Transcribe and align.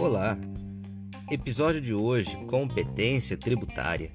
Olá! 0.00 0.36
Episódio 1.30 1.78
de 1.78 1.92
hoje: 1.92 2.34
Competência 2.46 3.36
tributária. 3.36 4.10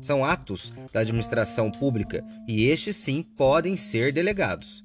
São 0.00 0.24
atos 0.24 0.72
da 0.92 1.00
administração 1.00 1.70
pública 1.70 2.24
e 2.46 2.64
estes 2.66 2.96
sim 2.96 3.22
podem 3.22 3.76
ser 3.76 4.12
delegados. 4.12 4.82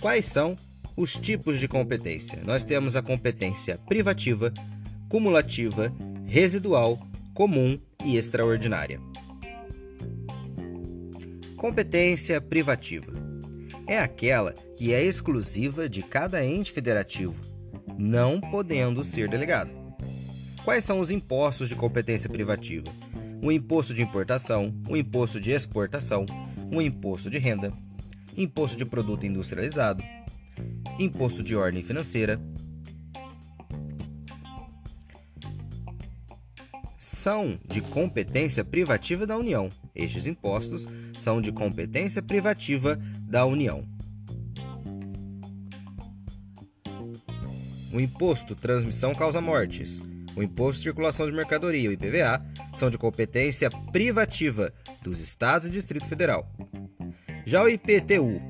Quais 0.00 0.26
são 0.26 0.56
os 0.96 1.14
tipos 1.14 1.58
de 1.58 1.68
competência? 1.68 2.40
Nós 2.44 2.64
temos 2.64 2.96
a 2.96 3.02
competência 3.02 3.78
privativa, 3.86 4.52
cumulativa, 5.08 5.92
residual, 6.26 6.98
comum 7.34 7.78
e 8.04 8.16
extraordinária. 8.16 9.00
Competência 11.56 12.40
privativa 12.40 13.12
é 13.86 13.98
aquela 13.98 14.52
que 14.76 14.92
é 14.92 15.02
exclusiva 15.02 15.88
de 15.88 16.02
cada 16.02 16.44
ente 16.44 16.72
federativo 16.72 17.56
não 17.98 18.40
podendo 18.40 19.02
ser 19.02 19.28
delegado. 19.28 19.85
Quais 20.66 20.84
são 20.84 20.98
os 20.98 21.12
impostos 21.12 21.68
de 21.68 21.76
competência 21.76 22.28
privativa? 22.28 22.92
O 23.40 23.52
imposto 23.52 23.94
de 23.94 24.02
importação, 24.02 24.74
o 24.88 24.96
imposto 24.96 25.38
de 25.38 25.52
exportação, 25.52 26.26
o 26.72 26.82
imposto 26.82 27.30
de 27.30 27.38
renda, 27.38 27.72
imposto 28.36 28.76
de 28.76 28.84
produto 28.84 29.24
industrializado, 29.24 30.02
imposto 30.98 31.40
de 31.44 31.54
ordem 31.54 31.84
financeira. 31.84 32.40
São 36.98 37.56
de 37.68 37.80
competência 37.80 38.64
privativa 38.64 39.24
da 39.24 39.36
União. 39.36 39.68
Estes 39.94 40.26
impostos 40.26 40.88
são 41.20 41.40
de 41.40 41.52
competência 41.52 42.20
privativa 42.20 42.96
da 43.20 43.46
União. 43.46 43.84
O 47.92 48.00
imposto 48.00 48.56
transmissão 48.56 49.14
causa 49.14 49.40
mortes, 49.40 50.02
o 50.36 50.42
imposto 50.42 50.78
de 50.78 50.82
circulação 50.84 51.26
de 51.26 51.32
mercadoria, 51.32 51.88
o 51.88 51.92
IPVA, 51.92 52.44
são 52.74 52.90
de 52.90 52.98
competência 52.98 53.70
privativa 53.90 54.72
dos 55.02 55.18
estados 55.18 55.66
e 55.66 55.70
Distrito 55.70 56.06
Federal. 56.06 56.46
Já 57.46 57.62
o 57.62 57.68
IPTU, 57.68 58.40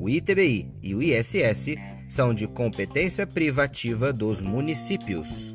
o 0.00 0.08
ITBI 0.08 0.68
e 0.82 0.94
o 0.94 1.02
ISS 1.02 1.76
são 2.08 2.34
de 2.34 2.48
competência 2.48 3.26
privativa 3.26 4.12
dos 4.12 4.40
municípios. 4.40 5.54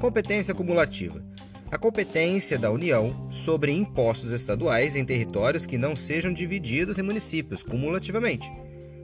Competência 0.00 0.54
cumulativa. 0.54 1.26
A 1.72 1.76
competência 1.76 2.58
da 2.58 2.70
União 2.70 3.28
sobre 3.32 3.72
impostos 3.72 4.32
estaduais 4.32 4.94
em 4.94 5.04
territórios 5.04 5.66
que 5.66 5.76
não 5.76 5.96
sejam 5.96 6.32
divididos 6.32 6.98
em 6.98 7.02
municípios 7.02 7.62
cumulativamente 7.62 8.48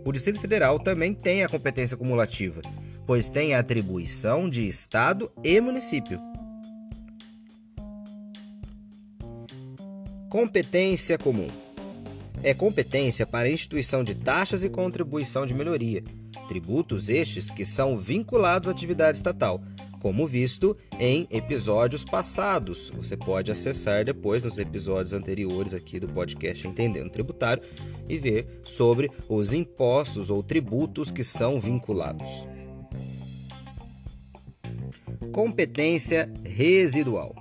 o 0.05 0.13
Distrito 0.13 0.39
Federal 0.39 0.79
também 0.79 1.15
tem 1.15 1.43
a 1.43 1.49
competência 1.49 1.97
cumulativa, 1.97 2.61
pois 3.07 3.29
tem 3.29 3.55
atribuição 3.55 4.49
de 4.49 4.67
Estado 4.67 5.31
e 5.43 5.61
município. 5.61 6.21
Competência 10.29 11.17
comum 11.17 11.49
é 12.43 12.53
competência 12.53 13.27
para 13.27 13.49
a 13.49 13.51
instituição 13.51 14.05
de 14.05 14.15
taxas 14.15 14.63
e 14.63 14.69
contribuição 14.69 15.47
de 15.47 15.55
melhoria, 15.55 16.05
tributos 16.47 17.09
estes 17.09 17.51
que 17.51 17.65
são 17.65 17.97
vinculados 17.97 18.69
à 18.69 18.73
atividade 18.73 19.17
estatal, 19.17 19.63
como 19.99 20.27
visto 20.27 20.77
em 21.01 21.27
episódios 21.31 22.05
passados. 22.05 22.91
Você 22.95 23.17
pode 23.17 23.51
acessar 23.51 24.05
depois 24.05 24.43
nos 24.43 24.59
episódios 24.59 25.15
anteriores 25.15 25.73
aqui 25.73 25.99
do 25.99 26.09
podcast 26.09 26.69
Entendendo 26.69 27.11
Tributário 27.11 27.63
e 28.07 28.19
ver 28.19 28.61
sobre 28.63 29.11
os 29.27 29.55
impostos 29.55 30.29
ou 30.29 30.43
tributos 30.43 31.11
que 31.11 31.25
são 31.25 31.59
vinculados. 31.59 32.29
Competência 35.33 36.33
residual 36.45 37.35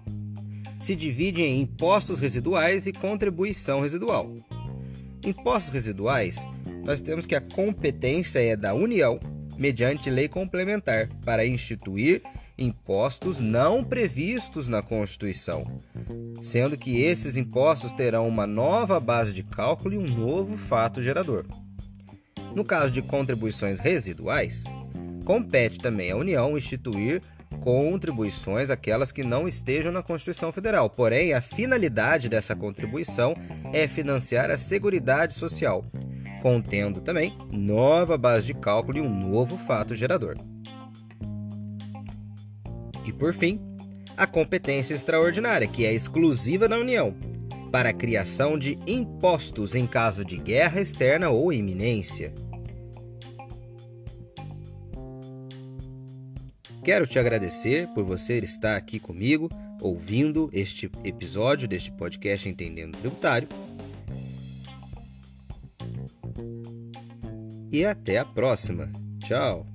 se 0.83 0.95
divide 0.97 1.41
em 1.41 1.61
impostos 1.61 2.19
residuais 2.19 2.88
e 2.88 2.91
contribuição 2.91 3.79
residual. 3.79 4.35
Impostos 5.25 5.71
residuais, 5.71 6.45
nós 6.83 6.99
temos 6.99 7.25
que 7.25 7.35
a 7.35 7.39
competência 7.39 8.39
é 8.39 8.57
da 8.57 8.73
União, 8.73 9.17
mediante 9.57 10.09
lei 10.09 10.27
complementar, 10.27 11.07
para 11.23 11.45
instituir 11.45 12.22
impostos 12.57 13.39
não 13.39 13.81
previstos 13.81 14.67
na 14.67 14.81
Constituição, 14.81 15.66
sendo 16.41 16.77
que 16.77 17.01
esses 17.01 17.38
impostos 17.38 17.93
terão 17.93 18.27
uma 18.27 18.45
nova 18.45 18.99
base 18.99 19.31
de 19.33 19.41
cálculo 19.41 19.93
e 19.93 19.97
um 19.97 20.07
novo 20.07 20.57
fato 20.57 21.01
gerador. 21.01 21.45
No 22.53 22.66
caso 22.66 22.91
de 22.91 23.01
contribuições 23.01 23.79
residuais, 23.79 24.66
compete 25.23 25.79
também 25.79 26.11
à 26.11 26.17
União 26.17 26.57
instituir 26.57 27.22
contribuições 27.63 28.69
aquelas 28.69 29.09
que 29.09 29.24
não 29.24 29.47
estejam 29.47 29.90
na 29.90 30.03
Constituição 30.03 30.51
Federal. 30.51 30.90
Porém, 30.90 31.34
a 31.34 31.40
finalidade 31.40 32.28
dessa 32.28 32.53
contribuição 32.53 33.38
é 33.72 33.88
financiar 33.88 34.51
a 34.51 34.57
Seguridade 34.57 35.34
Social, 35.34 35.85
contendo 36.41 37.00
também 37.00 37.38
nova 37.50 38.18
base 38.18 38.47
de 38.47 38.53
cálculo 38.53 38.97
e 38.97 39.02
um 39.02 39.09
novo 39.09 39.57
fato 39.57 39.96
gerador. 39.96 40.35
E 43.06 43.13
por 43.13 43.34
fim, 43.34 43.62
a 44.18 44.28
competência 44.28 44.94
extraordinária, 44.94 45.66
que 45.66 45.85
é 45.85 45.94
exclusiva 45.94 46.68
da 46.68 46.78
União, 46.78 47.16
para 47.72 47.90
a 47.90 47.94
criação 47.94 48.59
de 48.59 48.78
impostos 48.85 49.73
em 49.73 49.88
caso 49.88 50.25
de 50.25 50.38
guerra 50.38 50.81
externa 50.81 51.29
ou 51.29 51.53
iminência. 51.53 52.34
Quero 56.83 57.07
te 57.07 57.17
agradecer 57.17 57.88
por 57.94 58.03
você 58.03 58.39
estar 58.39 58.75
aqui 58.75 58.99
comigo, 58.99 59.49
ouvindo 59.79 60.49
este 60.51 60.91
episódio 61.03 61.66
deste 61.66 61.91
podcast 61.94 62.47
Entendendo 62.47 62.97
Tributário. 62.97 63.47
E 67.72 67.85
até 67.85 68.17
a 68.17 68.25
próxima. 68.25 68.91
Tchau! 69.25 69.72